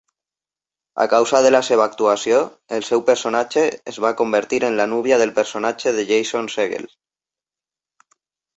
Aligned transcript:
A 1.03 1.05
causa 1.09 1.41
de 1.47 1.51
la 1.55 1.59
seva 1.67 1.85
actuació, 1.91 2.39
el 2.79 2.87
seu 2.87 3.03
personatge 3.11 3.67
es 3.93 4.01
va 4.07 4.13
convertir 4.23 4.63
en 4.73 4.81
la 4.81 4.89
núvia 4.97 5.21
del 5.25 5.37
personatge 5.39 5.97
de 6.01 6.09
Jason 6.15 6.53
Segel. 6.57 6.91